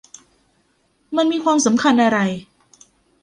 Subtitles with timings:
[1.15, 2.19] มันมีความสำคัญอะไร?